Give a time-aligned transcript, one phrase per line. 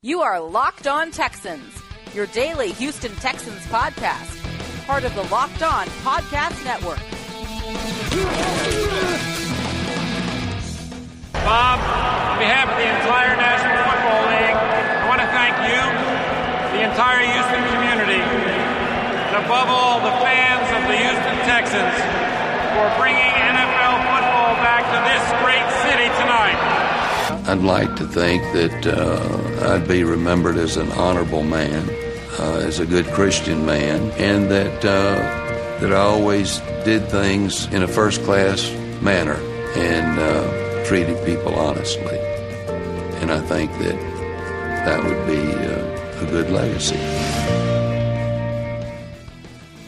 [0.00, 1.74] You are Locked On Texans,
[2.14, 4.30] your daily Houston Texans podcast,
[4.86, 7.02] part of the Locked On Podcast Network.
[11.42, 15.82] Bob, on behalf of the entire National Football League, I want to thank you,
[16.78, 21.98] the entire Houston community, and above all, the fans of the Houston Texans
[22.70, 26.47] for bringing NFL football back to this great city tonight.
[27.48, 31.88] I'd like to think that uh, I'd be remembered as an honorable man,
[32.38, 37.82] uh, as a good Christian man, and that uh, that I always did things in
[37.82, 38.70] a first class
[39.00, 39.36] manner
[39.76, 42.18] and uh, treated people honestly.
[43.22, 43.96] And I think that
[44.84, 47.27] that would be uh, a good legacy.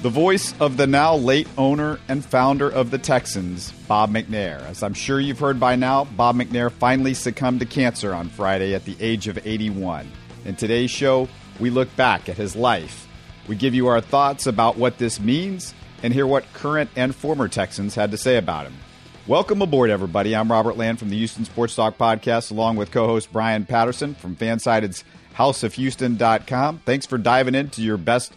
[0.02, 4.62] The voice of the now late owner and founder of the Texans, Bob McNair.
[4.62, 8.74] As I'm sure you've heard by now, Bob McNair finally succumbed to cancer on Friday
[8.74, 10.10] at the age of 81.
[10.46, 11.28] In today's show,
[11.59, 13.06] we look back at his life.
[13.46, 17.46] We give you our thoughts about what this means and hear what current and former
[17.46, 18.78] Texans had to say about him.
[19.26, 20.34] Welcome aboard, everybody.
[20.34, 24.15] I'm Robert Land from the Houston Sports Talk Podcast, along with co host Brian Patterson
[24.15, 25.04] from Fansided's
[25.37, 26.78] HouseofHouston.com.
[26.87, 28.32] Thanks for diving into your best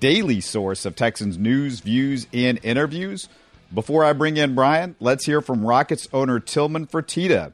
[0.00, 3.28] daily source of Texans news, views, and interviews.
[3.72, 7.52] Before I bring in Brian, let's hear from Rockets owner Tillman Fertitta,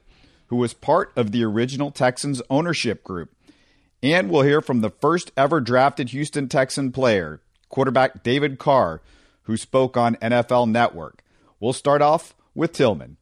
[0.48, 3.30] who was part of the original Texans ownership group.
[4.02, 9.00] And we'll hear from the first ever drafted Houston Texan player, quarterback David Carr,
[9.42, 11.22] who spoke on NFL Network.
[11.58, 13.16] We'll start off with Tillman.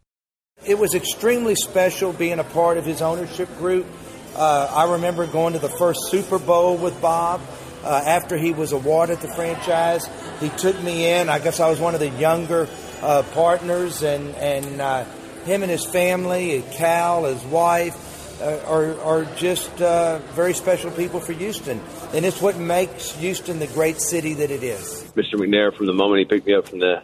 [0.67, 3.87] It was extremely special being a part of his ownership group.
[4.35, 7.41] Uh, I remember going to the first Super Bowl with Bob.
[7.85, 10.09] Uh, after he was awarded the franchise,
[10.41, 11.29] he took me in.
[11.29, 12.69] I guess I was one of the younger
[13.03, 15.05] uh, partners, and and uh,
[15.45, 21.21] him and his family, Cal, his wife, uh, are are just uh, very special people
[21.21, 21.81] for Houston,
[22.13, 25.11] and it's what makes Houston the great city that it is.
[25.17, 25.35] Mr.
[25.35, 27.03] McNair, from the moment he picked me up from the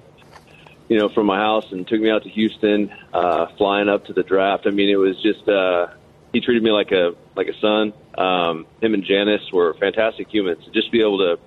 [0.89, 4.13] you know, from my house and took me out to Houston, uh, flying up to
[4.13, 4.67] the draft.
[4.67, 5.86] I mean, it was just, uh,
[6.34, 7.95] he treated me like a, like a son.
[8.18, 10.64] Um, him and Janice were fantastic humans.
[10.72, 11.39] Just be able to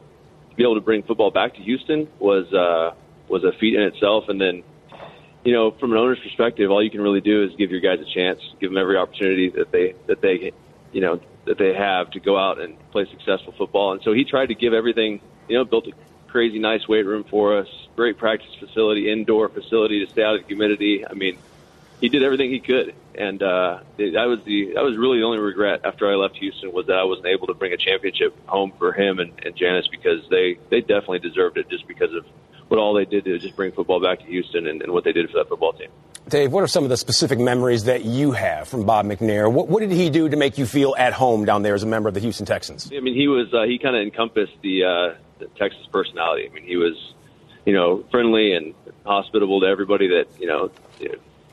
[0.56, 2.96] be able to bring football back to Houston was uh,
[3.28, 4.30] was a feat in itself.
[4.30, 4.64] And then,
[5.44, 8.00] you know, from an owner's perspective, all you can really do is give your guys
[8.00, 10.54] a chance, give them every opportunity that they that they
[10.94, 13.92] you know that they have to go out and play successful football.
[13.92, 15.22] And so he tried to give everything.
[15.50, 15.92] You know, built a
[16.28, 20.42] crazy nice weight room for us, great practice facility, indoor facility to stay out of
[20.42, 21.06] the humidity.
[21.06, 21.38] I mean,
[22.02, 25.40] he did everything he could, and uh, that was the that was really the only
[25.40, 28.74] regret after I left Houston was that I wasn't able to bring a championship home
[28.78, 32.26] for him and, and Janice because they they definitely deserved it just because of
[32.68, 35.14] what all they did to just bring football back to Houston and, and what they
[35.14, 35.90] did for that football team.
[36.28, 39.50] Dave, what are some of the specific memories that you have from Bob McNair?
[39.50, 41.88] What, what did he do to make you feel at home down there as a
[41.88, 42.92] member of the Houston Texans?
[42.94, 46.50] I mean, he was uh, he kind of encompassed the, uh, the Texas personality.
[46.50, 46.96] I mean, he was
[47.66, 48.74] you know friendly and
[49.06, 50.70] hospitable to everybody that you know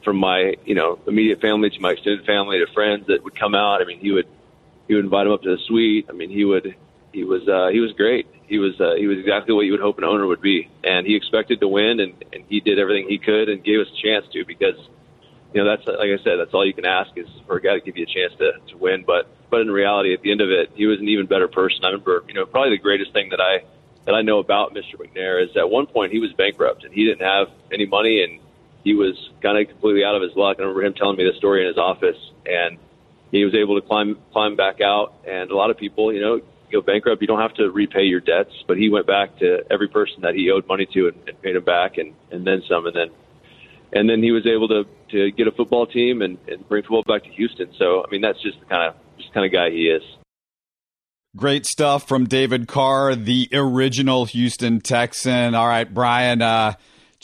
[0.04, 3.54] from my you know immediate family to my extended family to friends that would come
[3.54, 3.82] out.
[3.82, 4.26] I mean, he would
[4.86, 6.06] he would invite them up to the suite.
[6.08, 6.76] I mean, he would
[7.12, 8.26] he was uh, he was great.
[8.46, 11.06] He was uh, he was exactly what you would hope an owner would be, and
[11.06, 14.02] he expected to win, and, and he did everything he could and gave us a
[14.02, 14.76] chance to because
[15.54, 17.78] you know that's like I said, that's all you can ask is for a guy
[17.78, 19.04] to give you a chance to to win.
[19.06, 21.84] But but in reality, at the end of it, he was an even better person.
[21.84, 23.62] I remember you know probably the greatest thing that I
[24.04, 24.96] that I know about Mr.
[24.96, 28.40] McNair is at one point he was bankrupt and he didn't have any money and
[28.84, 30.58] he was kind of completely out of his luck.
[30.58, 32.78] I remember him telling me the story in his office, and
[33.32, 35.14] he was able to climb climb back out.
[35.26, 36.40] And a lot of people, you know,
[36.70, 37.22] go bankrupt.
[37.22, 40.34] You don't have to repay your debts, but he went back to every person that
[40.34, 43.10] he owed money to and, and paid him back, and and then some, and then
[43.92, 47.04] and then he was able to to get a football team and, and bring football
[47.04, 47.72] back to Houston.
[47.78, 50.02] So I mean, that's just the kind of just kind of guy he is.
[51.36, 55.54] Great stuff from David Carr, the original Houston Texan.
[55.54, 56.42] All right, Brian.
[56.42, 56.74] Uh,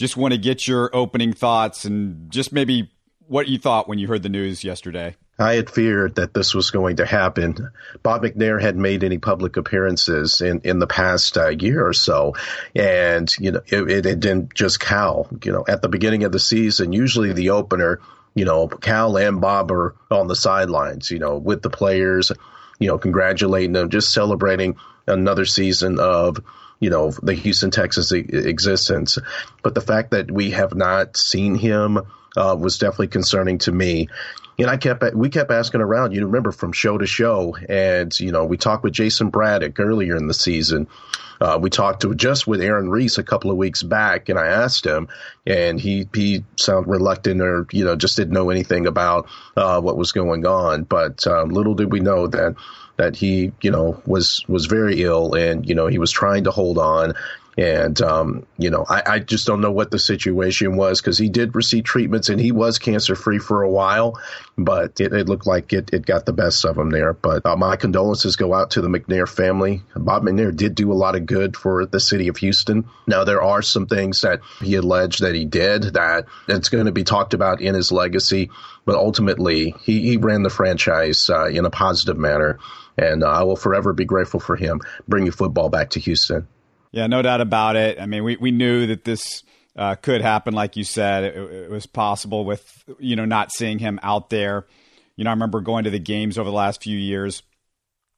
[0.00, 2.90] just want to get your opening thoughts and just maybe
[3.28, 5.14] what you thought when you heard the news yesterday.
[5.38, 7.70] I had feared that this was going to happen.
[8.02, 12.34] Bob McNair hadn't made any public appearances in, in the past uh, year or so.
[12.74, 15.28] And, you know, it, it didn't just Cal.
[15.44, 18.00] You know, at the beginning of the season, usually the opener,
[18.34, 22.32] you know, Cal and Bob are on the sidelines, you know, with the players,
[22.78, 24.76] you know, congratulating them, just celebrating
[25.06, 26.38] another season of
[26.80, 29.18] you know, the Houston Texans existence.
[29.62, 32.00] But the fact that we have not seen him
[32.36, 34.08] uh, was definitely concerning to me.
[34.58, 36.12] And I kept we kept asking around.
[36.12, 40.16] You remember from show to show, and you know we talked with Jason Braddock earlier
[40.16, 40.88] in the season.
[41.40, 44.48] Uh, we talked to just with Aaron Reiss a couple of weeks back, and I
[44.48, 45.08] asked him,
[45.46, 49.96] and he he sounded reluctant or you know just didn't know anything about uh, what
[49.96, 50.82] was going on.
[50.84, 52.56] But um, little did we know that
[53.00, 56.50] that he you know was was very ill, and you know he was trying to
[56.50, 57.14] hold on.
[57.58, 61.28] And, um, you know, I, I, just don't know what the situation was because he
[61.28, 64.18] did receive treatments and he was cancer free for a while,
[64.56, 67.12] but it, it, looked like it, it got the best of him there.
[67.12, 69.82] But uh, my condolences go out to the McNair family.
[69.94, 72.88] Bob McNair did do a lot of good for the city of Houston.
[73.06, 76.92] Now, there are some things that he alleged that he did that it's going to
[76.92, 78.50] be talked about in his legacy,
[78.86, 82.58] but ultimately he, he ran the franchise uh, in a positive manner.
[83.00, 86.46] And uh, I will forever be grateful for him bringing football back to Houston.
[86.92, 87.98] Yeah, no doubt about it.
[87.98, 89.42] I mean, we, we knew that this
[89.74, 91.24] uh, could happen, like you said.
[91.24, 94.66] It, it, was possible with you know not seeing him out there.
[95.16, 97.42] You know, I remember going to the games over the last few years.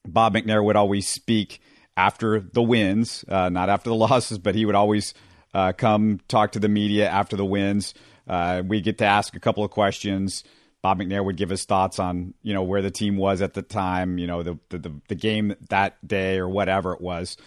[0.05, 1.61] Bob McNair would always speak
[1.95, 5.13] after the wins, uh, not after the losses, but he would always
[5.53, 7.93] uh, come talk to the media after the wins.
[8.27, 10.43] Uh, we get to ask a couple of questions.
[10.83, 13.63] Bob McNair would give his thoughts on you know where the team was at the
[13.63, 17.37] time, you know the the, the game that day or whatever it was.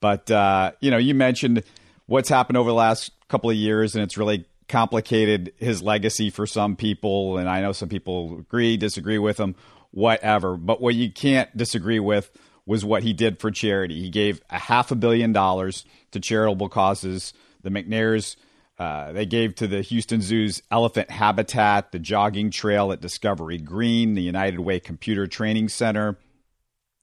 [0.00, 1.64] But uh, you know, you mentioned
[2.06, 6.46] what's happened over the last couple of years, and it's really complicated his legacy for
[6.46, 7.36] some people.
[7.36, 9.56] And I know some people agree, disagree with him,
[9.90, 10.56] whatever.
[10.56, 12.30] But what you can't disagree with
[12.64, 14.00] was what he did for charity.
[14.00, 17.34] He gave a half a billion dollars to charitable causes.
[17.62, 18.36] The McNairs.
[18.78, 24.14] Uh, they gave to the Houston Zoo's elephant habitat, the jogging trail at Discovery Green,
[24.14, 26.18] the United Way Computer Training Center,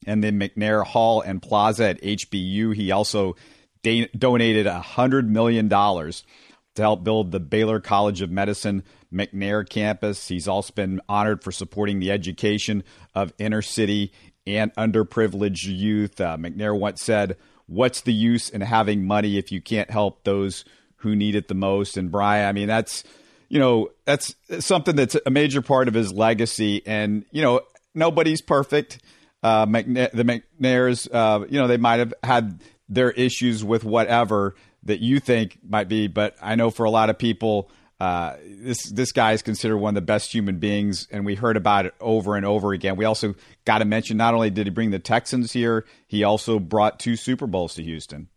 [0.06, 2.76] and then McNair Hall and Plaza at HBU.
[2.76, 3.36] He also
[3.84, 8.84] da- donated $100 million to help build the Baylor College of Medicine
[9.14, 10.28] McNair campus.
[10.28, 12.84] He's also been honored for supporting the education
[13.16, 14.12] of inner city
[14.46, 16.20] and underprivileged youth.
[16.20, 20.66] Uh, McNair once said, What's the use in having money if you can't help those
[21.02, 21.98] who need it the most?
[21.98, 23.04] And Brian, I mean, that's,
[23.50, 26.82] you know, that's something that's a major part of his legacy.
[26.86, 27.62] And, you know,
[27.94, 29.00] nobody's perfect
[29.44, 34.56] uh, McNair, the McNairs, uh, you know, they might have had their issues with whatever
[34.84, 37.70] that you think might be, but I know for a lot of people,
[38.00, 41.56] uh, this this guy is considered one of the best human beings, and we heard
[41.56, 42.96] about it over and over again.
[42.96, 46.58] We also got to mention not only did he bring the Texans here, he also
[46.58, 48.28] brought two Super Bowls to Houston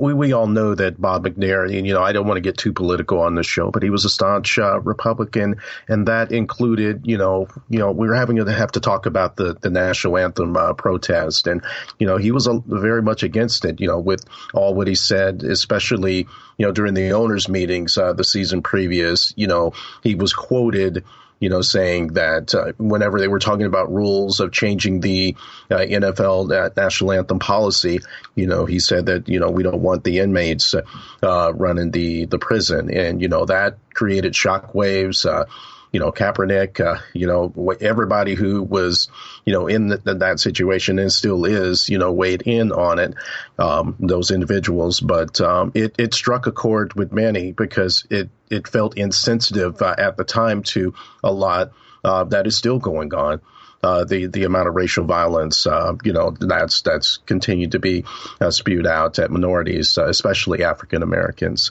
[0.00, 2.56] we, we all know that Bob McNair, and, you know, I don't want to get
[2.56, 5.56] too political on this show, but he was a staunch uh, Republican,
[5.88, 9.36] and that included, you know, you know, we were having to have to talk about
[9.36, 11.62] the, the national anthem uh, protest, and
[11.98, 14.24] you know, he was a, very much against it, you know, with
[14.54, 16.26] all what he said, especially,
[16.56, 21.04] you know, during the owners' meetings uh, the season previous, you know, he was quoted
[21.40, 25.34] you know, saying that uh, whenever they were talking about rules of changing the
[25.70, 28.00] uh, NFL uh, national anthem policy,
[28.34, 30.74] you know, he said that you know we don't want the inmates
[31.22, 35.26] uh, running the the prison, and you know that created shockwaves.
[35.26, 35.46] Uh,
[35.92, 39.08] you know, Kaepernick, uh, you know, everybody who was,
[39.44, 43.14] you know, in, the, that situation and still is, you know, weighed in on it,
[43.58, 45.00] um, those individuals.
[45.00, 49.94] But um, it, it struck a chord with many because it, it felt insensitive uh,
[49.98, 50.94] at the time to
[51.24, 51.72] a lot
[52.04, 53.40] uh, that is still going on.
[53.82, 58.04] Uh, the the amount of racial violence, uh, you know, that's that's continued to be
[58.38, 61.70] uh, spewed out at minorities, uh, especially African Americans.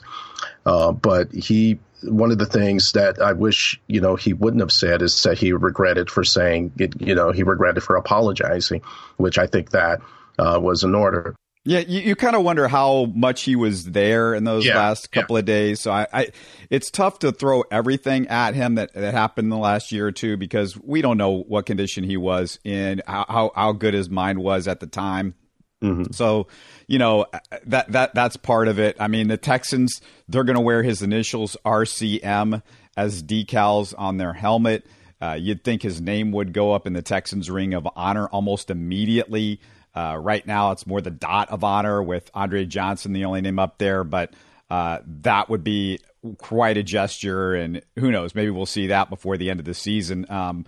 [0.66, 4.72] Uh, but he one of the things that I wish you know he wouldn't have
[4.72, 8.82] said is that he regretted for saying it, you know he regretted for apologizing,
[9.16, 10.00] which I think that
[10.38, 11.34] uh, was in order.
[11.64, 15.12] Yeah, you, you kind of wonder how much he was there in those yeah, last
[15.12, 15.40] couple yeah.
[15.40, 15.80] of days.
[15.80, 16.28] So I, I,
[16.70, 20.12] it's tough to throw everything at him that, that happened in the last year or
[20.12, 24.08] two because we don't know what condition he was in, how how, how good his
[24.08, 25.34] mind was at the time.
[25.82, 26.12] Mm-hmm.
[26.12, 26.46] So,
[26.90, 27.24] you know
[27.66, 28.96] that that that's part of it.
[28.98, 32.62] I mean, the Texans they're going to wear his initials RCM
[32.96, 34.84] as decals on their helmet.
[35.22, 38.70] Uh, you'd think his name would go up in the Texans ring of honor almost
[38.70, 39.60] immediately.
[39.94, 43.60] Uh, right now, it's more the dot of honor with Andre Johnson, the only name
[43.60, 44.34] up there, but
[44.68, 46.00] uh, that would be
[46.38, 47.54] quite a gesture.
[47.54, 50.26] And who knows, maybe we'll see that before the end of the season.
[50.28, 50.66] Um,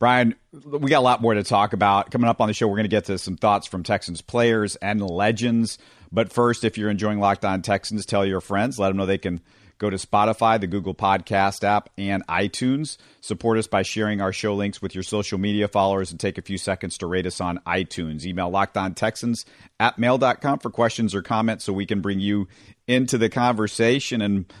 [0.00, 2.10] Brian, we got a lot more to talk about.
[2.10, 4.74] Coming up on the show, we're going to get to some thoughts from Texans players
[4.76, 5.78] and legends.
[6.10, 8.78] But first, if you're enjoying Locked On Texans, tell your friends.
[8.78, 9.40] Let them know they can
[9.80, 12.98] Go to Spotify, the Google Podcast app, and iTunes.
[13.22, 16.42] Support us by sharing our show links with your social media followers and take a
[16.42, 18.26] few seconds to rate us on iTunes.
[18.26, 19.46] Email lockedontexans
[19.80, 22.46] at mail.com for questions or comments so we can bring you
[22.86, 24.20] into the conversation.
[24.20, 24.52] And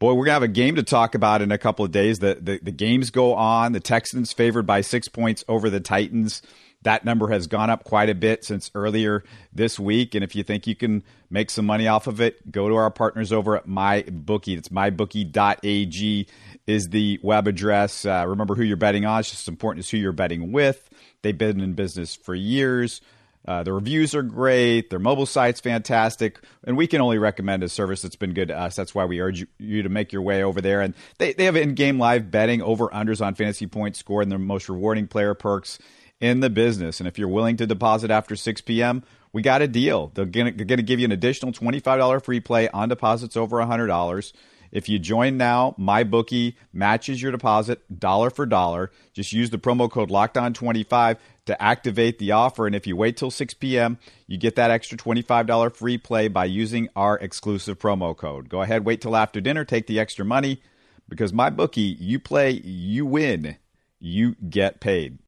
[0.00, 2.20] Boy, we're gonna have a game to talk about in a couple of days.
[2.20, 3.72] The, the the games go on.
[3.72, 6.40] The Texans favored by six points over the Titans.
[6.82, 10.14] That number has gone up quite a bit since earlier this week.
[10.14, 12.90] And if you think you can make some money off of it, go to our
[12.90, 14.56] partners over at MyBookie.
[14.56, 16.26] It's mybookie.ag
[16.66, 18.06] is the web address.
[18.06, 19.20] Uh, remember who you're betting on.
[19.20, 20.88] It's just as important as who you're betting with.
[21.20, 23.02] They've been in business for years.
[23.46, 24.90] Uh, the reviews are great.
[24.90, 28.58] Their mobile site's fantastic, and we can only recommend a service that's been good to
[28.58, 28.76] us.
[28.76, 30.82] That's why we urge you, you to make your way over there.
[30.82, 34.68] And they, they have in-game live betting, over/unders on fantasy points scored, and their most
[34.68, 35.78] rewarding player perks
[36.20, 37.00] in the business.
[37.00, 40.10] And if you're willing to deposit after 6 p.m., we got a deal.
[40.14, 44.32] They're going to give you an additional $25 free play on deposits over $100.
[44.72, 48.90] If you join now, MyBookie matches your deposit dollar for dollar.
[49.12, 51.16] Just use the promo code LOCKEDON25
[51.50, 52.66] to activate the offer.
[52.66, 56.46] And if you wait till 6 p.m., you get that extra $25 free play by
[56.46, 58.48] using our exclusive promo code.
[58.48, 60.62] Go ahead, wait till after dinner, take the extra money
[61.08, 63.56] because my bookie, you play, you win,
[63.98, 65.18] you get paid.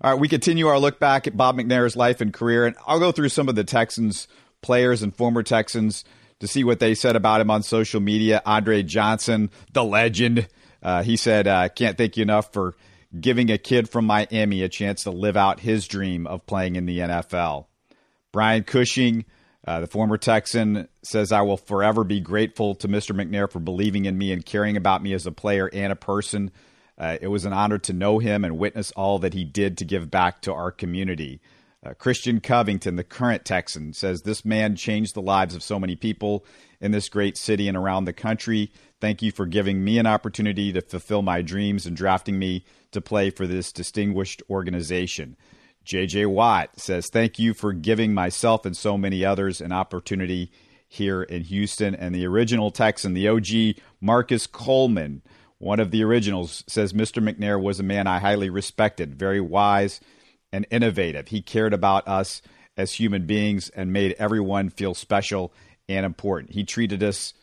[0.00, 2.98] All right, we continue our look back at Bob McNair's life and career, and I'll
[2.98, 4.28] go through some of the Texans
[4.60, 6.04] players and former Texans
[6.40, 8.42] to see what they said about him on social media.
[8.44, 10.48] Andre Johnson, the legend,
[10.82, 12.74] uh, he said, uh, "Can't thank you enough for
[13.20, 16.86] giving a kid from Miami a chance to live out his dream of playing in
[16.86, 17.66] the NFL."
[18.32, 19.24] Brian Cushing,
[19.66, 23.14] uh, the former Texan, says, "I will forever be grateful to Mr.
[23.14, 26.50] McNair for believing in me and caring about me as a player and a person."
[26.96, 29.84] Uh, it was an honor to know him and witness all that he did to
[29.84, 31.40] give back to our community.
[31.84, 35.96] Uh, Christian Covington, the current Texan, says this man changed the lives of so many
[35.96, 36.44] people
[36.80, 38.72] in this great city and around the country.
[39.04, 43.02] Thank you for giving me an opportunity to fulfill my dreams and drafting me to
[43.02, 45.36] play for this distinguished organization.
[45.84, 50.50] JJ Watt says, Thank you for giving myself and so many others an opportunity
[50.88, 51.94] here in Houston.
[51.94, 55.20] And the original Texan, the OG Marcus Coleman,
[55.58, 57.22] one of the originals, says, Mr.
[57.22, 60.00] McNair was a man I highly respected, very wise
[60.50, 61.28] and innovative.
[61.28, 62.40] He cared about us
[62.74, 65.52] as human beings and made everyone feel special
[65.90, 66.52] and important.
[66.52, 67.34] He treated us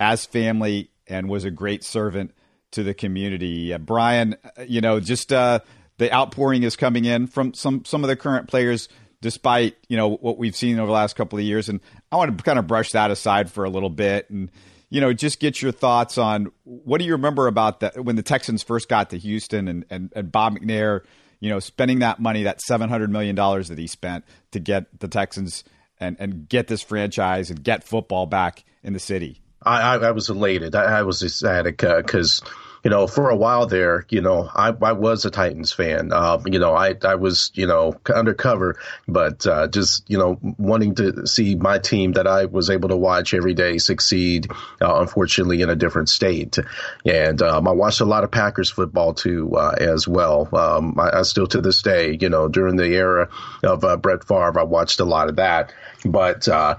[0.00, 2.32] as family and was a great servant
[2.72, 3.72] to the community.
[3.72, 5.60] Uh, Brian, you know, just uh,
[5.98, 8.88] the outpouring is coming in from some some of the current players,
[9.20, 11.68] despite you know what we've seen over the last couple of years.
[11.68, 11.80] And
[12.10, 14.50] I want to kind of brush that aside for a little bit and
[14.90, 18.22] you know, just get your thoughts on what do you remember about that when the
[18.22, 21.00] Texans first got to Houston and, and, and Bob McNair
[21.42, 25.00] you know, spending that money, that seven hundred million dollars that he spent to get
[25.00, 25.64] the Texans
[25.98, 29.41] and and get this franchise and get football back in the city.
[29.64, 30.74] I, I, was elated.
[30.74, 32.42] I, I was ecstatic because.
[32.42, 32.48] Uh,
[32.84, 36.12] you know, for a while there, you know, I, I was a Titans fan.
[36.12, 38.76] Uh, you know, I, I was, you know, undercover,
[39.06, 42.96] but uh, just, you know, wanting to see my team that I was able to
[42.96, 44.50] watch every day succeed,
[44.80, 46.58] uh, unfortunately, in a different state.
[47.06, 50.48] And um, I watched a lot of Packers football too, uh, as well.
[50.52, 53.28] Um, I, I, still to this day, you know, during the era
[53.62, 55.72] of uh, Brett Favre, I watched a lot of that.
[56.04, 56.78] But, uh,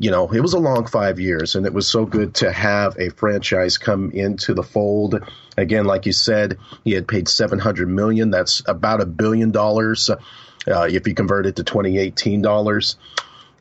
[0.00, 2.98] you know, it was a long five years, and it was so good to have
[2.98, 5.22] a franchise come into the fold.
[5.58, 8.30] Again, like you said, he had paid seven hundred million.
[8.30, 12.96] That's about a billion dollars uh, if you convert it to twenty eighteen dollars.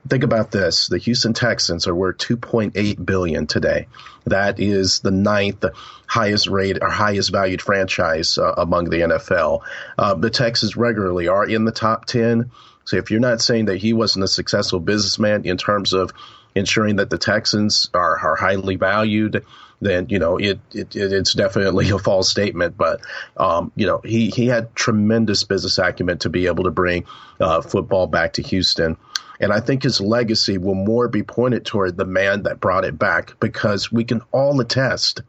[0.07, 3.87] Think about this: the Houston Texans are worth two point eight billion today.
[4.25, 5.65] That is the ninth
[6.07, 9.59] highest rate or highest valued franchise uh, among the NFL.
[9.97, 12.49] Uh, the Texans regularly are in the top ten.
[12.89, 16.11] So if you're not saying that he wasn't a successful businessman in terms of
[16.55, 19.45] ensuring that the Texans are, are highly valued,
[19.79, 22.77] then you know it, it it's definitely a false statement.
[22.77, 23.01] But
[23.37, 27.05] um, you know he he had tremendous business acumen to be able to bring
[27.39, 28.97] uh, football back to Houston.
[29.39, 32.97] And I think his legacy will more be pointed toward the man that brought it
[32.97, 35.21] back because we can all attest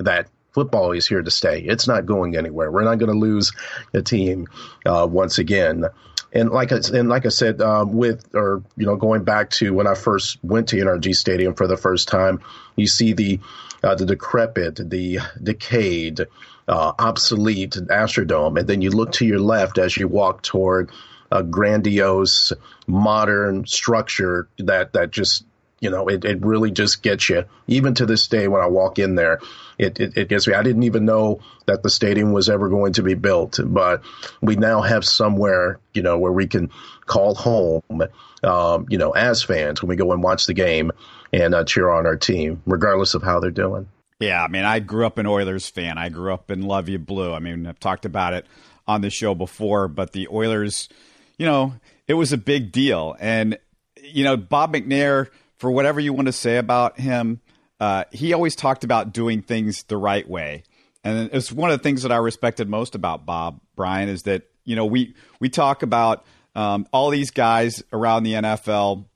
[0.00, 1.60] that football is here to stay.
[1.60, 2.70] It's not going anywhere.
[2.70, 3.52] We're not going to lose
[3.94, 4.48] a team
[4.84, 5.84] uh, once again.
[6.34, 9.72] And like I, and like I said, um, with or you know going back to
[9.72, 12.40] when I first went to NRG Stadium for the first time,
[12.74, 13.38] you see the
[13.84, 16.26] uh, the decrepit, the decayed,
[16.66, 20.90] uh, obsolete Astrodome, and then you look to your left as you walk toward
[21.30, 22.52] a grandiose,
[22.86, 25.44] modern structure that that just
[25.84, 27.44] you know, it, it really just gets you.
[27.66, 29.38] Even to this day, when I walk in there,
[29.76, 30.54] it, it, it gets me.
[30.54, 34.02] I didn't even know that the stadium was ever going to be built, but
[34.40, 36.70] we now have somewhere, you know, where we can
[37.04, 38.02] call home,
[38.42, 40.90] um, you know, as fans when we go and watch the game
[41.34, 43.86] and uh, cheer on our team, regardless of how they're doing.
[44.18, 45.98] Yeah, I mean, I grew up an Oilers fan.
[45.98, 47.34] I grew up in Luv Ya Blue.
[47.34, 48.46] I mean, I've talked about it
[48.86, 50.88] on the show before, but the Oilers,
[51.36, 51.74] you know,
[52.08, 53.16] it was a big deal.
[53.20, 53.58] And,
[54.02, 55.28] you know, Bob McNair–
[55.64, 57.40] for whatever you want to say about him,
[57.80, 60.62] uh, he always talked about doing things the right way.
[61.02, 64.42] And it's one of the things that I respected most about Bob Brian is that
[64.66, 69.06] you know we we talk about um, all these guys around the NFL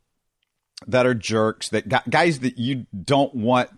[0.86, 3.68] that are jerks, that guys that you don't want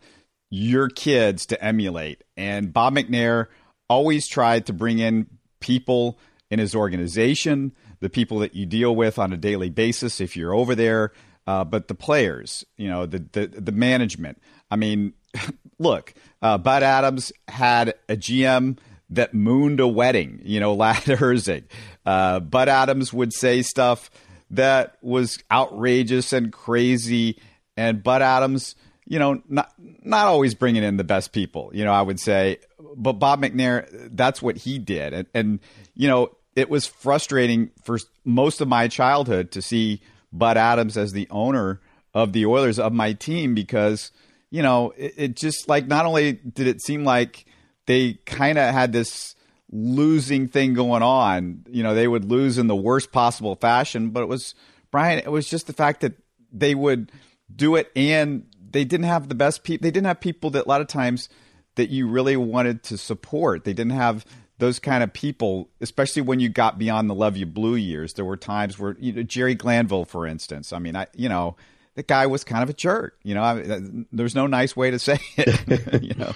[0.49, 2.23] your kids to emulate.
[2.37, 3.49] And Bob McNair
[3.89, 5.27] always tried to bring in
[5.59, 6.21] people
[6.53, 10.55] in his organization, the people that you deal with on a daily basis if you're
[10.55, 11.11] over there,
[11.50, 14.40] uh, but the players, you know, the the, the management.
[14.71, 15.14] I mean,
[15.80, 18.78] look, uh, Bud Adams had a GM
[19.11, 21.64] that mooned a wedding, you know, Ladd Herzeg.
[22.07, 24.12] Uh, Bud Adams would say stuff
[24.50, 27.40] that was outrageous and crazy,
[27.76, 28.76] and Bud Adams,
[29.07, 32.59] you know, not not always bringing in the best people, you know, I would say,
[32.97, 35.61] but Bob McNair, that's what he did, and, and
[35.97, 40.00] you know, it was frustrating for most of my childhood to see
[40.32, 41.80] Bud Adams as the owner
[42.14, 44.10] of the Oilers of my team because
[44.50, 47.46] you know it, it just like not only did it seem like
[47.87, 49.34] they kind of had this
[49.72, 51.64] losing thing going on.
[51.68, 54.54] You know, they would lose in the worst possible fashion, but it was
[54.90, 55.18] Brian.
[55.18, 56.14] It was just the fact that
[56.52, 57.12] they would
[57.54, 59.84] do it, and they didn't have the best people.
[59.84, 61.28] They didn't have people that a lot of times
[61.76, 63.64] that you really wanted to support.
[63.64, 64.25] They didn't have
[64.61, 68.14] those kind of people, especially when you got beyond the Luv Ya Blue years.
[68.14, 70.73] There were times where you know, Jerry Glanville, for instance.
[70.73, 71.57] I mean, I you know.
[71.97, 73.43] The guy was kind of a jerk, you know.
[73.43, 73.81] I, uh,
[74.12, 76.33] there's no nice way to say it, you know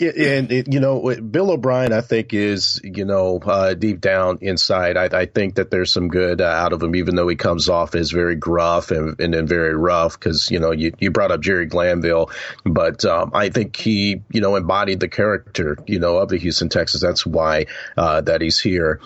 [0.00, 5.04] and you know, Bill O'Brien, I think is you know uh, deep down inside, I,
[5.20, 7.96] I, think that there's some good uh, out of him, even though he comes off
[7.96, 10.18] as very gruff and and, and very rough.
[10.18, 12.30] Because you know, you, you brought up Jerry Glanville,
[12.64, 16.68] but um, I think he you know embodied the character you know of the Houston
[16.68, 17.00] Texas.
[17.00, 19.00] That's why uh, that he's here.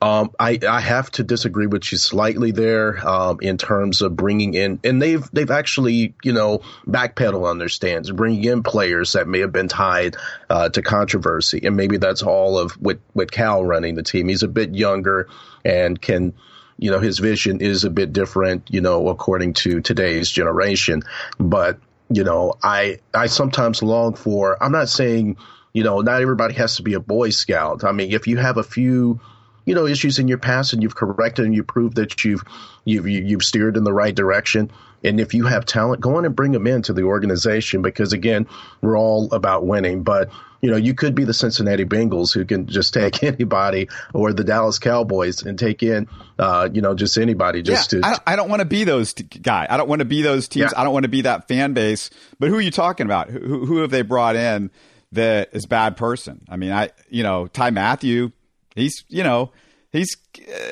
[0.00, 4.54] Um, I, I have to disagree with you slightly there um, in terms of bringing
[4.54, 9.26] in, and they've they've actually you know backpedal on their stance, bringing in players that
[9.26, 10.16] may have been tied
[10.48, 14.28] uh, to controversy, and maybe that's all of with with Cal running the team.
[14.28, 15.28] He's a bit younger
[15.64, 16.32] and can
[16.78, 21.02] you know his vision is a bit different, you know, according to today's generation.
[21.38, 24.62] But you know, I I sometimes long for.
[24.62, 25.38] I'm not saying
[25.72, 27.82] you know not everybody has to be a Boy Scout.
[27.82, 29.20] I mean, if you have a few
[29.68, 32.42] you know issues in your past and you've corrected and you proved that you've
[32.86, 34.70] you've you've steered in the right direction.
[35.04, 38.46] And if you have talent go on and bring them into the organization because again
[38.80, 40.02] we're all about winning.
[40.02, 40.30] But
[40.62, 44.42] you know you could be the Cincinnati Bengals who can just take anybody or the
[44.42, 48.22] Dallas Cowboys and take in uh, you know just anybody just yeah, to I don't,
[48.26, 49.66] I don't want to be those t- guy.
[49.68, 50.72] I don't want to be those teams.
[50.72, 50.80] Yeah.
[50.80, 52.08] I don't want to be that fan base.
[52.38, 53.28] But who are you talking about?
[53.28, 54.70] Who, who have they brought in
[55.12, 56.46] that is bad person?
[56.48, 58.32] I mean I you know Ty Mathieu
[58.78, 59.50] he's you know
[59.92, 60.16] he's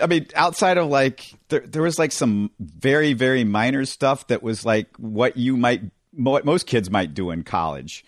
[0.03, 4.43] i mean outside of like there, there was like some very very minor stuff that
[4.43, 5.83] was like what you might
[6.17, 8.05] what most kids might do in college.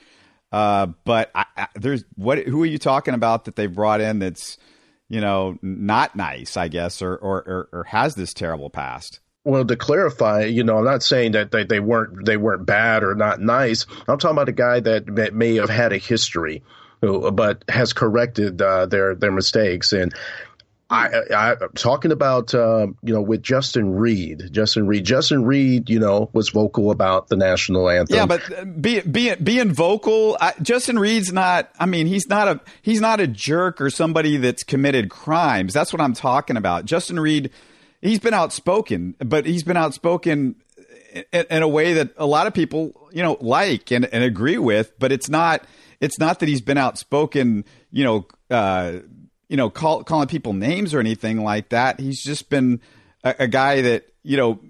[0.51, 4.19] Uh, but I, I, there's what who are you talking about that they brought in
[4.19, 4.57] that's
[5.09, 9.21] you know not nice i guess or or, or, or has this terrible past?
[9.45, 13.03] Well, to clarify, you know, I'm not saying that they, they weren't they weren't bad
[13.03, 13.87] or not nice.
[14.07, 16.63] I'm talking about a guy that may have had a history,
[17.01, 19.93] but has corrected uh, their their mistakes.
[19.93, 20.15] And
[20.91, 25.99] I, I talking about uh, you know with Justin Reid, Justin Reid, Justin Reid, you
[25.99, 28.17] know, was vocal about the national anthem.
[28.17, 31.71] Yeah, but uh, be, be, being vocal, I, Justin Reid's not.
[31.79, 35.75] I mean, he's not a he's not a jerk or somebody that's committed crimes.
[35.75, 36.87] That's what I'm talking about.
[36.87, 37.51] Justin Reid,
[38.01, 40.55] he's been outspoken, but he's been outspoken
[41.33, 44.59] in, in a way that a lot of people you know like and, and agree
[44.59, 44.99] with.
[44.99, 45.65] But it's not
[46.01, 48.27] it's not that he's been outspoken, you know.
[48.51, 49.01] Uh,
[49.49, 51.99] you know, call, calling people names or anything like that.
[51.99, 52.81] He's just been
[53.25, 54.61] a, a guy that, you know,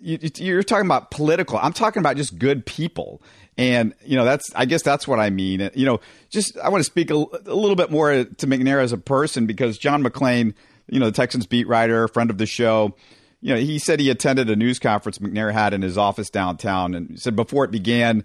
[0.00, 1.58] you, are talking about political.
[1.58, 3.22] I'm talking about just good people.
[3.58, 5.70] And, you know, that's, I guess that's what I mean.
[5.74, 8.92] You know, just, I want to speak a, a little bit more to McNair as
[8.92, 10.54] a person because John McClain,
[10.88, 12.94] you know, the Texans beat writer, friend of the show,
[13.42, 16.94] you know, he said he attended a news conference McNair had in his office downtown
[16.94, 18.24] and said before it began,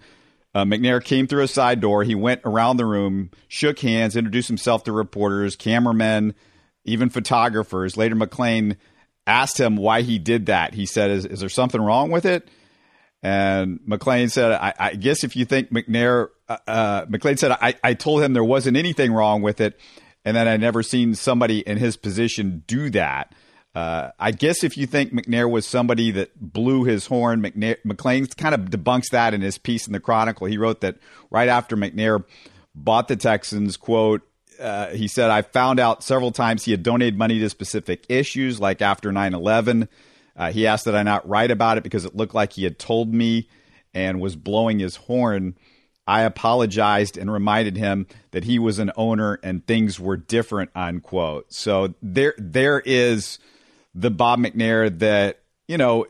[0.55, 2.03] uh, McNair came through a side door.
[2.03, 6.33] He went around the room, shook hands, introduced himself to reporters, cameramen,
[6.85, 7.97] even photographers.
[7.97, 8.77] Later, McClain
[9.27, 10.73] asked him why he did that.
[10.73, 12.49] He said, "Is, is there something wrong with it?"
[13.21, 17.73] And McClain said, I, I guess if you think McNair, uh, uh, McClain said, I,
[17.83, 19.79] I told him there wasn't anything wrong with it,
[20.23, 23.33] and then I never seen somebody in his position do that."
[23.75, 28.35] Uh, I guess if you think McNair was somebody that blew his horn, McNair, McClain
[28.37, 30.47] kind of debunks that in his piece in the Chronicle.
[30.47, 30.95] He wrote that
[31.29, 32.23] right after McNair
[32.73, 34.21] bought the Texans, quote,
[34.59, 38.61] uh, he said, I found out several times he had donated money to specific issues,
[38.61, 39.89] like after 9 11.
[40.37, 42.79] Uh, he asked that I not write about it because it looked like he had
[42.79, 43.49] told me
[43.93, 45.55] and was blowing his horn.
[46.07, 51.47] I apologized and reminded him that he was an owner and things were different, unquote.
[51.49, 53.39] So there, there is
[53.95, 56.05] the Bob McNair that, you know,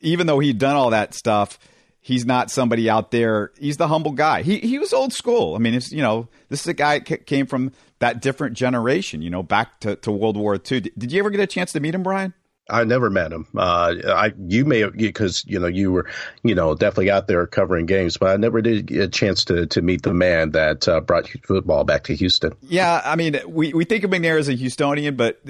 [0.00, 1.58] even though he'd done all that stuff,
[2.00, 3.52] he's not somebody out there.
[3.58, 4.42] He's the humble guy.
[4.42, 5.54] He, he was old school.
[5.54, 9.30] I mean, it's, you know, this is a guy came from that different generation, you
[9.30, 10.80] know, back to, to World War II.
[10.80, 12.34] Did you ever get a chance to meet him, Brian?
[12.70, 13.46] I never met him.
[13.56, 16.08] Uh, I you may because you know you were
[16.42, 19.66] you know definitely out there covering games, but I never did get a chance to
[19.66, 22.52] to meet the man that uh, brought football back to Houston.
[22.62, 25.40] Yeah, I mean we we think of McNair as a Houstonian, but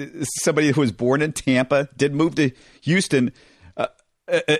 [0.41, 3.31] somebody who was born in Tampa did move to Houston.
[3.77, 3.87] Uh,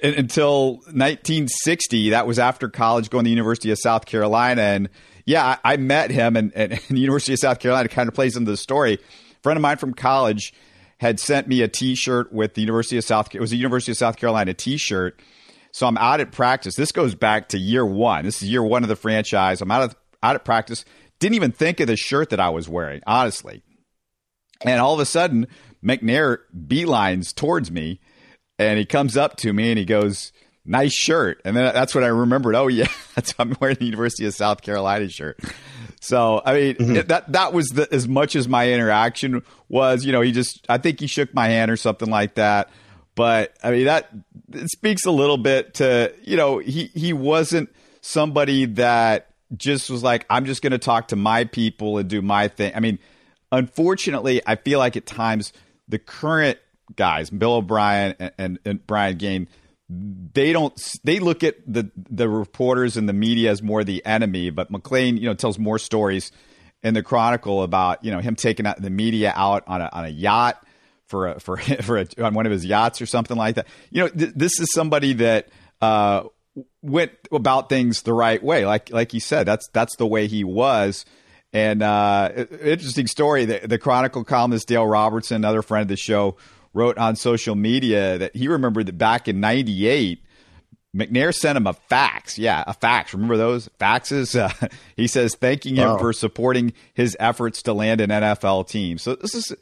[0.03, 4.89] until 1960, that was after college, going to the University of South Carolina, and
[5.25, 8.15] yeah, I, I met him, and, and, and the University of South Carolina kind of
[8.15, 8.95] plays into the story.
[8.95, 10.53] A friend of mine from college
[11.01, 13.33] had sent me a T-shirt with the University of South.
[13.33, 15.19] It was a University of South Carolina T-shirt.
[15.71, 16.75] So I'm out at practice.
[16.75, 18.23] This goes back to year one.
[18.23, 19.61] This is year one of the franchise.
[19.61, 20.85] I'm out of out at practice.
[21.19, 23.63] Didn't even think of the shirt that I was wearing, honestly.
[24.63, 25.47] And all of a sudden,
[25.83, 27.99] McNair beelines towards me,
[28.59, 30.31] and he comes up to me and he goes,
[30.65, 32.53] "Nice shirt." And then that's when I remembered.
[32.53, 32.89] Oh yeah,
[33.39, 35.39] I'm wearing the University of South Carolina shirt.
[36.01, 37.07] So I mean mm-hmm.
[37.07, 40.03] that that was the, as much as my interaction was.
[40.03, 42.69] You know, he just I think he shook my hand or something like that.
[43.13, 44.09] But I mean that
[44.51, 50.01] it speaks a little bit to you know he he wasn't somebody that just was
[50.01, 52.73] like I'm just going to talk to my people and do my thing.
[52.75, 52.97] I mean,
[53.51, 55.53] unfortunately, I feel like at times
[55.87, 56.57] the current
[56.95, 59.47] guys, Bill O'Brien and, and, and Brian Gaine
[59.91, 60.73] they don't
[61.03, 65.19] they look at the the reporters and the media as more the enemy but McClain
[65.19, 66.31] you know tells more stories
[66.83, 70.09] in the chronicle about you know him taking the media out on a on a
[70.09, 70.63] yacht
[71.05, 73.67] for a for for a, on one of his yachts or something like that.
[73.91, 75.49] You know th- this is somebody that
[75.81, 76.23] uh,
[76.81, 78.65] went about things the right way.
[78.65, 81.05] Like like he said that's that's the way he was.
[81.53, 82.29] And uh,
[82.61, 86.37] interesting story the, the chronicle columnist Dale Robertson another friend of the show
[86.73, 90.23] wrote on social media that he remembered that back in 98,
[90.95, 92.37] McNair sent him a fax.
[92.37, 93.13] Yeah, a fax.
[93.13, 94.31] Remember those faxes?
[94.41, 95.97] Uh, he says thanking him wow.
[95.97, 98.97] for supporting his efforts to land an NFL team.
[98.97, 99.53] So this is,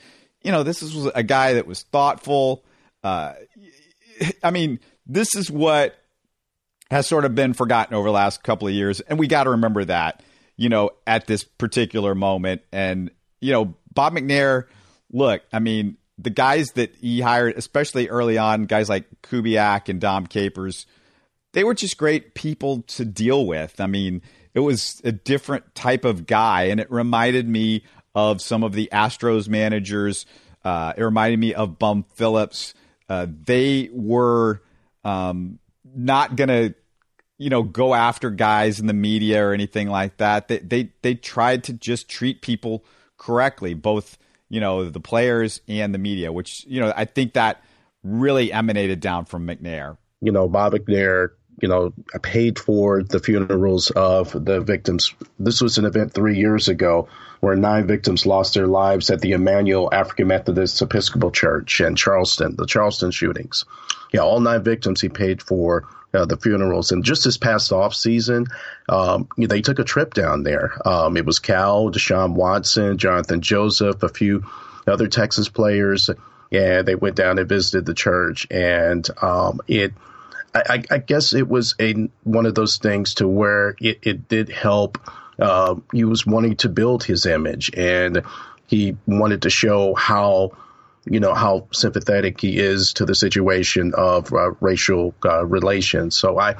[0.43, 2.63] you know, this is a guy that was thoughtful.
[3.03, 3.33] Uh,
[4.43, 5.95] I mean, this is what
[6.91, 9.51] has sort of been forgotten over the last couple of years, and we got to
[9.51, 10.23] remember that,
[10.55, 12.61] you know, at this particular moment.
[12.71, 14.65] And you know, Bob McNair.
[15.11, 20.01] Look, I mean, the guys that he hired, especially early on, guys like Kubiak and
[20.01, 20.85] Dom Capers,
[21.53, 23.79] they were just great people to deal with.
[23.79, 24.21] I mean,
[24.53, 28.89] it was a different type of guy, and it reminded me of some of the
[28.91, 30.25] Astros managers.
[30.63, 32.73] Uh, it reminded me of Bum Phillips.
[33.07, 34.61] Uh, they were
[35.03, 35.59] um,
[35.95, 36.75] not going to,
[37.37, 40.49] you know, go after guys in the media or anything like that.
[40.49, 42.83] They they they tried to just treat people
[43.17, 44.17] correctly, both
[44.49, 47.63] you know, the players and the media, which, you know, I think that
[48.03, 49.97] really emanated down from McNair.
[50.21, 51.29] You know, Bob McNair,
[51.61, 55.13] you know, paid for the funerals of the victims.
[55.37, 57.07] This was an event three years ago
[57.41, 62.55] where nine victims lost their lives at the Emanuel African Methodist Episcopal Church in Charleston,
[62.57, 63.65] the Charleston shootings.
[64.11, 66.91] Yeah, all nine victims he paid for uh, the funerals.
[66.91, 68.47] And just this past off season,
[68.87, 70.75] um, they took a trip down there.
[70.87, 74.45] Um, it was Cal, Deshaun Watson, Johnathan Joseph, a few
[74.87, 76.09] other Texas players.
[76.51, 79.93] and they went down and visited the church, and um, it.
[80.55, 84.49] I, I, guess it was a one of those things to where it, it did
[84.49, 84.97] help.
[85.37, 88.23] Uh, he was wanting to build his image, and
[88.65, 90.53] he wanted to show how
[91.09, 96.15] you know how sympathetic he is to the situation of uh, racial uh, relations.
[96.15, 96.55] So I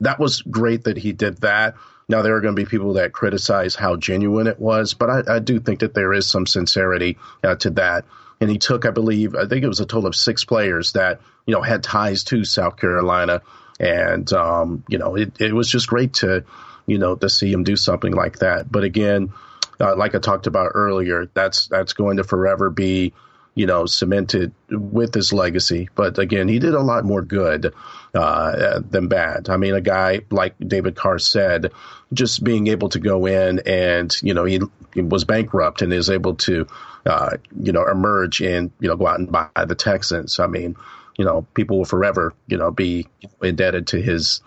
[0.00, 1.74] that was great that he did that.
[2.08, 5.36] Now there are going to be people that criticize how genuine it was, but I,
[5.36, 8.04] I do think that there is some sincerity uh, to that.
[8.40, 11.20] And he took, I believe, I think it was a total of six players that
[11.46, 13.42] you know had ties to South Carolina,
[13.78, 16.44] and um, you know it, it was just great to
[16.86, 18.70] you know to see him do something like that.
[18.70, 19.32] But again,
[19.80, 23.12] uh, like I talked about earlier, that's that's going to forever be
[23.54, 25.88] you know, cemented with his legacy.
[25.94, 27.74] But again, he did a lot more good
[28.14, 29.50] uh, than bad.
[29.50, 31.72] I mean, a guy like David Carr said,
[32.12, 34.60] just being able to go in and, you know, he,
[34.94, 36.66] he was bankrupt and is able to,
[37.04, 40.38] uh, you know, emerge and, you know, go out and buy the Texans.
[40.38, 40.76] I mean,
[41.18, 43.06] you know, people will forever, you know, be
[43.42, 44.40] indebted to his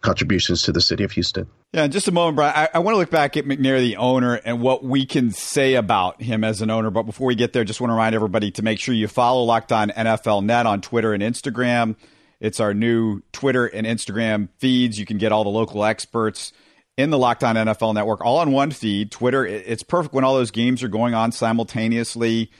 [0.00, 1.46] contributions to the city of Houston.
[1.76, 3.98] Yeah, in just a moment, Brian, I, I, want to look back at McNair, the
[3.98, 6.90] owner, and what we can say about him as an owner.
[6.90, 9.42] But before we get there, just want to remind everybody to make sure you follow
[9.42, 11.96] Locked On NFL Net on Twitter and Instagram.
[12.40, 14.98] It's our new Twitter and Instagram feeds.
[14.98, 16.54] You can get all the local experts
[16.96, 19.10] in the Locked On NFL Network, all on one feed.
[19.10, 22.50] Twitter, it's perfect when all those games are going on simultaneously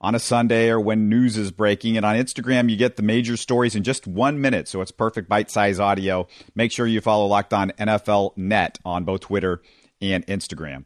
[0.00, 1.96] on a Sunday or when news is breaking.
[1.96, 4.68] And on Instagram, you get the major stories in just one minute.
[4.68, 6.28] So it's perfect bite size audio.
[6.54, 9.62] Make sure you follow Locked On NFL Net on both Twitter
[10.00, 10.84] and Instagram.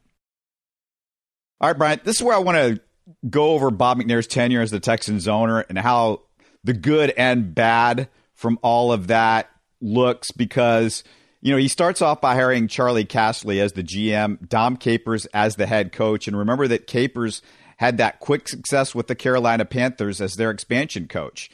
[1.61, 2.81] All right, Brian, this is where I want to
[3.29, 6.23] go over Bob McNair's tenure as the Texans owner and how
[6.65, 11.05] the good and bad from all of that looks because
[11.41, 15.57] you know he starts off by hiring Charley Casserly as the GM, Dom Capers as
[15.57, 17.43] the head coach, and remember that Capers
[17.81, 21.51] had that quick success with the Carolina Panthers as their expansion coach.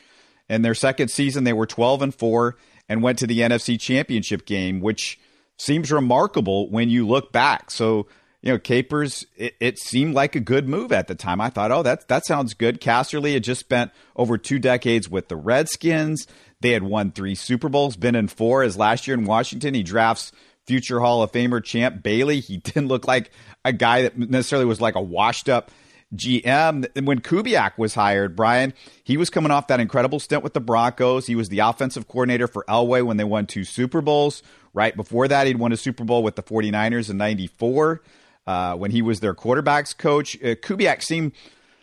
[0.49, 2.57] In their second season, they were 12 and 4
[2.89, 5.21] and went to the NFC Championship game, which
[5.57, 7.71] seems remarkable when you look back.
[7.71, 8.09] So,
[8.43, 11.41] you know, Capers, it, it, seemed like a good move at the time.
[11.41, 12.81] I thought, oh, that that sounds good.
[12.81, 16.27] Casserly had just spent over two decades with the Redskins.
[16.61, 18.65] They had won three Super Bowls, been in four.
[18.65, 20.33] As last year in Washington, he drafts
[20.67, 22.41] future Hall of Famer Champ Bailey.
[22.41, 23.31] He didn't look like
[23.65, 25.71] a guy that necessarily was like a washed up
[26.15, 27.05] GM.
[27.05, 31.27] When Kubiak was hired, Brian, he was coming off that incredible stint with the Broncos.
[31.27, 34.43] He was the offensive coordinator for Elway when they won two Super Bowls.
[34.73, 38.03] Right before that, he'd won a Super Bowl with the 49ers in 94
[38.47, 40.37] uh, when he was their quarterbacks coach.
[40.37, 41.33] Uh, Kubiak seemed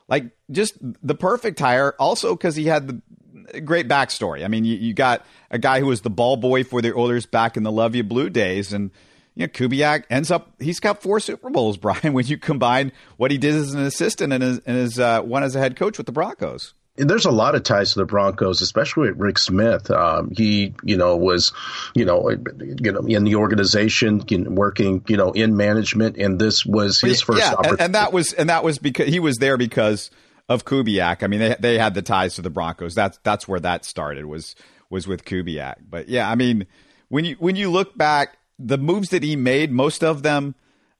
[0.07, 4.45] like just the perfect hire, also because he had the great backstory.
[4.45, 7.25] I mean, you, you, got a guy who was the ball boy for the Oilers
[7.25, 8.91] back in the Luv Ya Blue days, and
[9.35, 13.31] you know, Kubiak ends up, he's got four Super Bowls, Brian, when you combine what
[13.31, 15.97] he did as an assistant and his, and his uh, one as a head coach
[15.97, 16.73] with the Broncos.
[16.95, 19.89] There's a lot of ties to the Broncos, especially with Rick Smith.
[19.89, 21.51] Um, he, you know, was,
[21.95, 27.01] you know, you know, in the organization, working, you know, in management, and this was
[27.01, 27.39] his first.
[27.39, 30.11] Yeah, and, and, that was and that was because he was there because
[30.47, 31.23] of Kubiak.
[31.23, 32.93] I mean, they they had the ties to the Broncos.
[32.93, 34.55] That's that's where that started was
[34.91, 35.77] was with Kubiak.
[35.89, 36.67] But yeah, I mean,
[37.09, 40.55] when you when you look back the moves that he made, most of them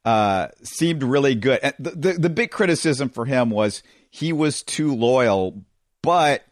[0.05, 1.59] uh, seemed really good.
[1.79, 5.63] The, the, the big criticism for him was he was too loyal,
[6.01, 6.43] but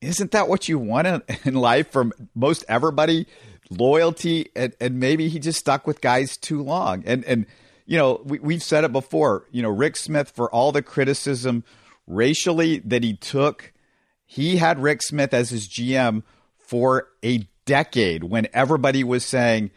[0.00, 3.26] isn't that what you want in, in life from most everybody?
[3.70, 7.04] Loyalty, and, and maybe he just stuck with guys too long.
[7.06, 7.46] And and
[7.86, 9.46] you know we, we've said it before.
[9.50, 11.64] You know Rick Smith for all the criticism
[12.06, 13.72] racially that he took,
[14.26, 16.22] he had Rick Smith as his GM
[16.58, 19.70] for a decade when everybody was saying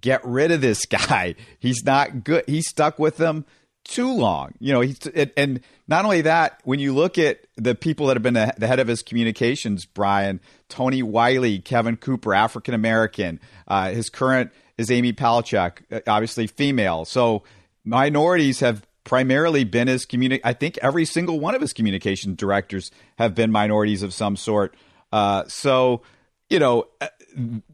[0.00, 1.34] get rid of this guy.
[1.58, 2.44] He's not good.
[2.46, 3.44] He's stuck with them
[3.84, 4.52] too long.
[4.60, 4.98] You know, he's
[5.36, 8.80] and not only that, when you look at the people that have been the head
[8.80, 15.12] of his communications, Brian, Tony Wyllie, Kevin Cooper, African American, uh, his current is Amy
[15.12, 17.04] Palcic, uh, obviously female.
[17.04, 17.42] So
[17.84, 22.90] minorities have primarily been his communi- I think every single one of his communication directors
[23.18, 24.76] have been minorities of some sort.
[25.10, 26.02] Uh, so
[26.48, 27.08] you know, uh,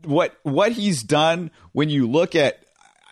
[0.05, 2.61] what what he's done when you look at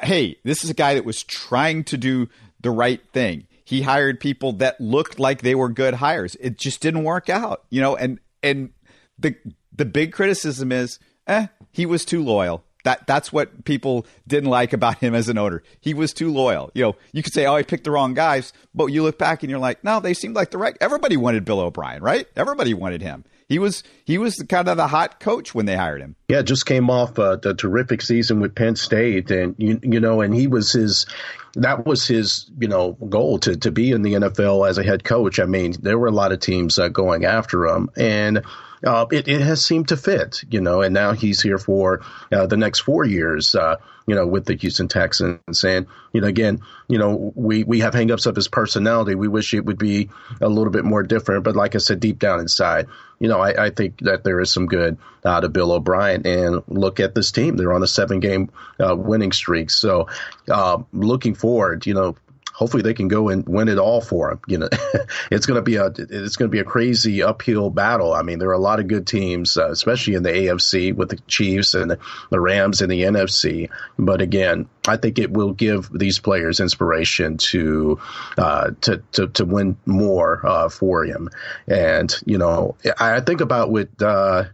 [0.02, 2.28] hey, this is a guy that was trying to do
[2.60, 3.46] the right thing.
[3.64, 6.36] He hired people that looked like they were good hires.
[6.36, 8.70] It just didn't work out, you know, and and
[9.18, 9.34] the
[9.74, 12.64] the big criticism is, eh, he was too loyal.
[12.84, 15.64] That that's what people didn't like about him as an owner.
[15.80, 16.70] He was too loyal.
[16.74, 19.42] You know, you could say, "Oh, I picked the wrong guys," but you look back
[19.42, 22.28] and you're like, "No, they seemed like the right." Everybody wanted Bill O'Brien, right?
[22.36, 23.24] Everybody wanted him.
[23.48, 26.16] He was he was kind of the hot coach when they hired him.
[26.28, 30.20] Yeah, just came off a, a terrific season with Penn State, and you you know,
[30.20, 31.06] and he was his
[31.54, 35.04] that was his you know goal to to be in the NFL as a head
[35.04, 35.38] coach.
[35.38, 38.42] I mean, there were a lot of teams uh, going after him, and
[38.84, 42.46] uh, it, it has seemed to fit, you know, and now he's here for uh,
[42.46, 45.64] the next four years, uh, you know, with the Houston Texans.
[45.64, 49.14] And, you know, again, you know, we, we have hangups of his personality.
[49.14, 50.10] We wish it would be
[50.40, 51.44] a little bit more different.
[51.44, 52.86] But like I said, deep down inside,
[53.18, 56.26] you know, I, I think that there is some good out of Bill O'Brien.
[56.26, 57.56] And look at this team.
[57.56, 59.70] They're on a seven game uh, winning streak.
[59.70, 60.08] So
[60.48, 62.16] uh, looking forward, you know,
[62.56, 64.40] hopefully they can go and win it all for them.
[64.46, 64.68] You know,
[65.30, 68.14] it's going to be a it's going to be a crazy uphill battle.
[68.14, 71.10] I mean, there are a lot of good teams, uh, especially in the AFC with
[71.10, 71.98] the Chiefs and
[72.30, 73.68] the Rams in the NFC.
[73.98, 78.00] But again, I think it will give these players inspiration to
[78.38, 81.28] uh, to, to to win more uh, for him.
[81.68, 84.00] And you know, I think about with.
[84.00, 84.44] Uh,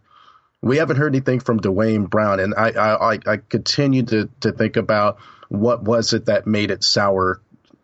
[0.65, 4.77] we haven't heard anything from Duane Brown, and I, I, I continue to, to think
[4.77, 7.41] about what was it that made it sour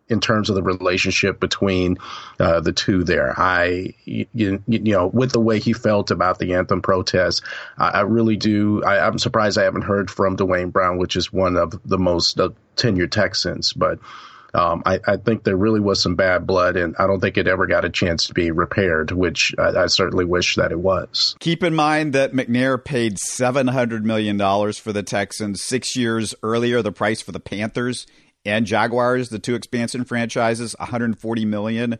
[0.09, 1.97] in terms of the relationship between
[2.39, 3.33] uh, the two there.
[3.39, 7.43] I, you, you, know, with the way he felt about the anthem protest,
[7.77, 8.83] I, I really do.
[8.83, 12.39] I, am surprised I haven't heard from Duane Brown, which is one of the most
[12.39, 13.71] uh, tenured Texans.
[13.73, 13.99] But
[14.53, 17.47] um, I, I, think there really was some bad blood, and I don't think it
[17.47, 21.35] ever got a chance to be repaired, which I, I certainly wish that it was.
[21.39, 24.39] Keep in mind that McNair paid $700 million
[24.73, 25.61] for the Texans.
[25.61, 28.07] Six years earlier, the price for the Panthers
[28.49, 31.99] and Jaguars, the two expansion franchises, 140 million.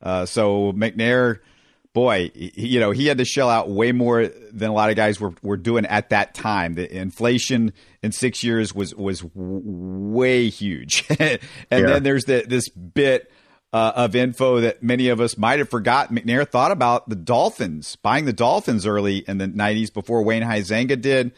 [0.00, 1.38] Uh, so McNair–
[1.92, 5.20] boy, you know, he had to shell out way more than a lot of guys
[5.20, 6.74] were, were doing at that time.
[6.74, 11.38] The inflation in six years was was w- way huge, and
[11.70, 11.80] yeah.
[11.80, 13.30] then there's the, this bit.
[13.74, 16.14] Uh, of info that many of us might have forgotten.
[16.14, 21.00] McNair thought about the Dolphins, buying the Dolphins early in the 90s before Wayne Huizenga
[21.00, 21.32] did.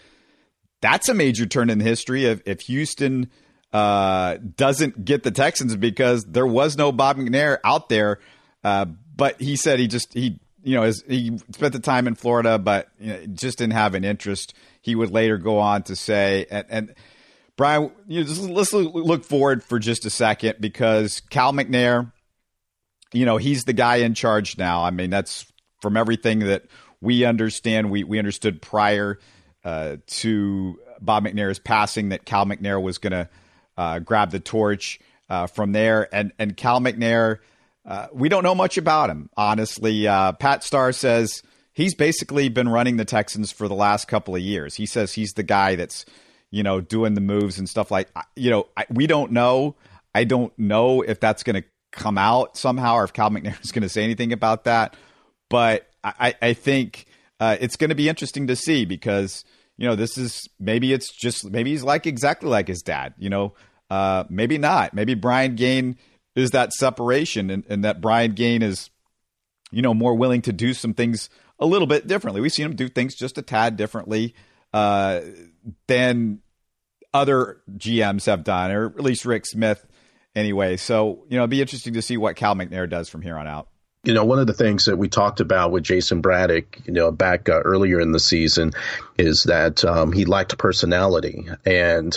[0.81, 2.25] That's a major turn in the history.
[2.25, 3.31] If, if Houston
[3.75, 8.21] uh, doesn't get the Texans because there was no Bob McNair out there,
[8.63, 12.15] uh, but he said he just he you know, as he spent the time in
[12.15, 14.55] Florida, but you know, just didn't have an interest.
[14.81, 16.95] He would later go on to say, and, and
[17.57, 22.11] Brian, you know, just, let's look forward for just a second because Cal McNair,
[23.13, 24.83] you know, he's the guy in charge now.
[24.83, 25.47] I mean, that's
[25.83, 26.65] from everything that
[27.01, 27.91] we understand.
[27.91, 29.19] We we understood prior
[29.65, 33.29] uh, to Bob McNair's passing that Cal McNair was going to
[33.77, 37.39] uh, grab the torch uh, from there, and and Cal McNair
[37.87, 40.09] uh, we don't know much about him, honestly.
[40.09, 44.41] Uh, Pat Starr says he's basically been running the Texans for the last couple of
[44.41, 44.75] years.
[44.75, 46.07] He says he's the guy that's,
[46.51, 49.77] you know, doing the moves and stuff like, you know, I, we don't know.
[50.15, 53.73] I don't know if that's going to come out somehow or if Cal McNair is
[53.73, 54.97] going to say anything about that.
[55.51, 57.05] But I, I think
[57.39, 59.45] uh, it's going to be interesting to see because,
[59.77, 63.29] you know, this is maybe it's just maybe he's like exactly like his dad, you
[63.29, 63.55] know,
[63.91, 64.95] uh, maybe not.
[64.95, 65.97] Maybe Brian Gaine
[66.37, 68.91] is that separation and, and that Brian Gaine is,
[69.71, 72.41] you know, more willing to do some things a little bit differently.
[72.41, 74.35] We've seen him do things just a tad differently
[74.73, 75.21] uh,
[75.87, 76.41] than
[77.13, 79.87] other GMs have done, or at least Rick Smith
[80.35, 80.77] anyway.
[80.77, 83.47] So, you know, it'd be interesting to see what Cal McNair does from here on
[83.47, 83.69] out.
[84.05, 87.11] You know, one of the things that we talked about with Jason Braddock, you know,
[87.11, 88.73] back uh, earlier in the season
[89.17, 91.47] is that um, he lacked personality.
[91.65, 92.15] And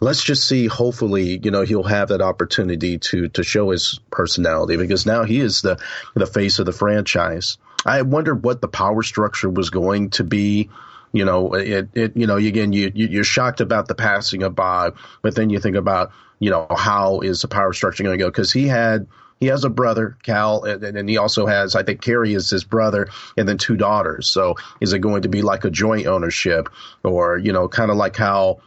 [0.00, 0.66] let's just see.
[0.66, 5.40] Hopefully, you know, he'll have that opportunity to to show his personality because now he
[5.40, 5.80] is the
[6.14, 7.58] the face of the franchise.
[7.84, 10.70] I wondered what the power structure was going to be.
[11.12, 14.56] You know, it, it you know, again, you, you are shocked about the passing of
[14.56, 18.24] Bob, but then you think about, you know, how is the power structure going to
[18.24, 18.28] go?
[18.28, 19.06] Because he had
[19.40, 22.64] he has a brother, Cal, and, and, he also has, I think, Carrie is his
[22.64, 24.28] brother, and then two daughters.
[24.28, 26.68] So is it going to be like a joint ownership,
[27.02, 28.60] or you know, kind of like how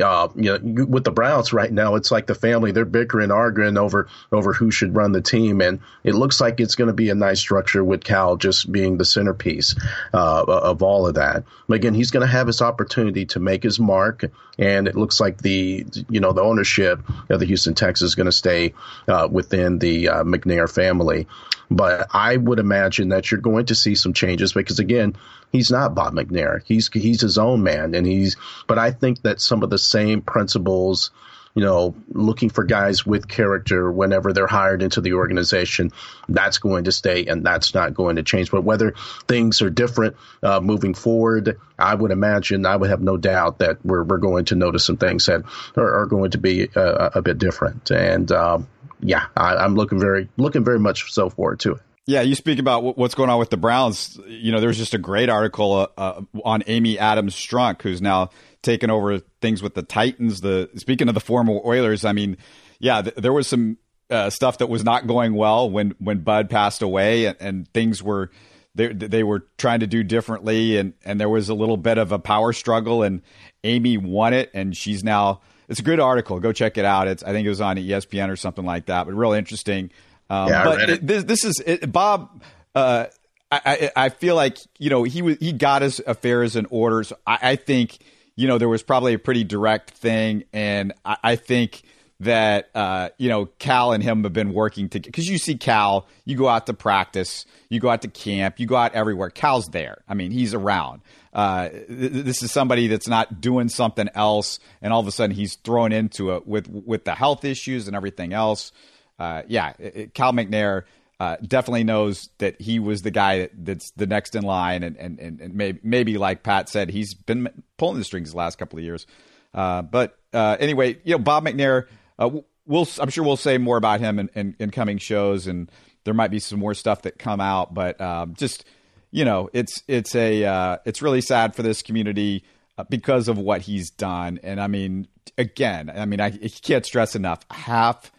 [0.00, 3.76] uh, you know, with the Browns right now, it's like the family they're bickering, arguing
[3.76, 7.10] over over who should run the team, and it looks like it's going to be
[7.10, 9.74] a nice structure with Cal just being the centerpiece
[10.14, 11.44] uh, of all of that.
[11.68, 14.24] But again, he's going to have his opportunity to make his mark,
[14.58, 18.26] and it looks like the you know the ownership of the Houston Texans is going
[18.26, 18.74] to stay
[19.08, 21.26] uh, within the uh, McNair family.
[21.70, 25.16] But I would imagine that you're going to see some changes because again,
[25.52, 26.62] he's not Bob McNair.
[26.64, 28.36] He's he's his own man, and he's.
[28.66, 31.10] But I think that some of the same principles
[31.54, 35.90] you know, looking for guys with character whenever they're hired into the organization.
[36.28, 38.50] That's going to stay and that's not going to change.
[38.50, 38.94] But whether
[39.26, 43.84] things are different uh, moving forward, I would imagine, I would have no doubt that
[43.84, 45.42] we're, we're going to notice some things that
[45.76, 47.90] are, are going to be uh, a bit different.
[47.90, 48.68] And um,
[49.02, 51.80] yeah, I, am looking very, looking very much so forward to it.
[52.06, 54.18] Yeah, you speak about what's going on with the Browns.
[54.26, 58.30] You know, there's just a great article uh, uh, on Amy Adams Strunk, who's now
[58.62, 60.40] taken over things with the Titans.
[60.40, 62.36] The speaking of the former Oilers, I mean,
[62.80, 63.78] yeah, th- there was some
[64.10, 68.02] uh, stuff that was not going well when when Bud passed away, and, and things
[68.02, 68.30] were
[68.74, 72.12] they they were trying to do differently, and and there was a little bit of
[72.12, 73.22] a power struggle, and
[73.62, 75.42] Amy won it, and she's now.
[75.70, 76.38] It's a good article.
[76.40, 77.08] Go check it out.
[77.08, 79.90] It's I think it was on ESPN or something like that, but real interesting.
[80.28, 82.42] Um, yeah, but it, this, this is it, Bob.
[82.74, 83.06] Uh,
[83.50, 87.02] I, I, I feel like you know he was he got his affairs in order.
[87.04, 87.98] So I, I think
[88.40, 90.44] you know, there was probably a pretty direct thing.
[90.54, 91.82] And I, I think
[92.20, 96.06] that, uh, you know, Cal and him have been working together because you see Cal,
[96.24, 99.30] you go out to practice, you go out to camp, you go out everywhere.
[99.30, 100.02] Cal's there.
[100.08, 101.00] I mean, he's around.
[101.32, 105.34] Uh, th- this is somebody that's not doing something else, and all of a sudden
[105.34, 108.72] he's thrown into it with with the health issues and everything else.
[109.18, 110.84] Uh, yeah, it, Cal McNair
[111.20, 114.96] uh, definitely knows that he was the guy that, that's the next in line, and
[114.96, 118.78] and and, maybe maybe like Pat said, he's been pulling the strings the last couple
[118.78, 119.06] of years.
[119.54, 121.86] Uh, but uh, anyway, you know, Bob McNair,
[122.20, 122.30] uh,
[122.66, 125.70] we'll I'm sure we'll say more about him in, in, in, coming shows, and
[126.04, 127.74] there might be some more stuff that come out.
[127.74, 128.64] But um, just
[129.10, 132.44] you know, it's it's a uh, it's really sad for this community
[132.78, 136.86] uh, because of what he's done, and I mean, again, I mean, I, I can't
[136.86, 138.12] stress enough half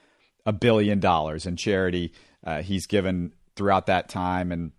[0.45, 2.13] a billion dollars in charity
[2.43, 4.51] uh, he's given throughout that time.
[4.51, 4.71] And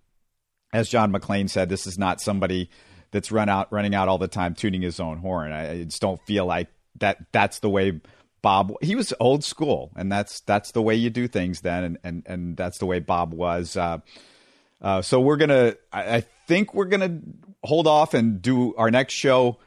[0.72, 2.70] as John McClain said, this is not somebody
[3.10, 5.52] that's run out running out all the time tuning his own horn.
[5.52, 6.68] I, I just don't feel like
[6.98, 8.00] that that's the way
[8.42, 11.98] Bob he was old school and that's that's the way you do things then and
[12.04, 13.98] and, and that's the way Bob was uh,
[14.80, 17.20] uh, so we're gonna I, I, think we're gonna
[17.62, 19.58] hold off and do our next show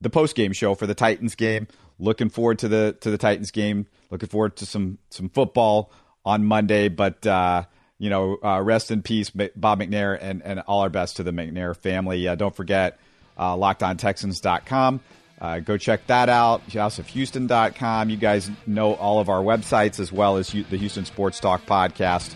[0.00, 1.68] the post game show for the Titans game
[1.98, 5.92] looking forward to the to the Titans game looking forward to some some football
[6.24, 7.64] on Monday but uh,
[7.98, 11.30] you know, uh, rest in peace, Bob McNair, and, and all our best to the
[11.30, 12.28] McNair family.
[12.28, 12.98] Uh, don't forget,
[13.36, 15.00] uh, lockedontexans.com.
[15.40, 16.66] Uh, go check that out.
[16.68, 18.10] HouseofHouston.com.
[18.10, 22.34] You guys know all of our websites as well as the Houston Sports Talk podcast,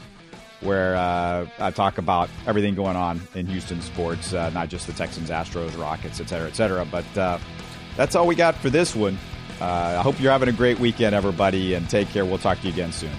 [0.61, 4.93] where uh, I talk about everything going on in Houston sports, uh, not just the
[4.93, 6.85] Texans, Astros, Rockets, et cetera, et cetera.
[6.85, 7.39] But uh,
[7.97, 9.19] that's all we got for this one.
[9.61, 12.25] Uh, I hope you're having a great weekend, everybody, and take care.
[12.25, 13.13] We'll talk to you again soon.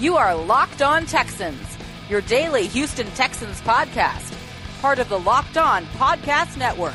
[0.00, 1.76] You are Locked On Texans,
[2.08, 4.32] your daily Houston Texans podcast,
[4.80, 6.94] part of the Locked On Podcast Network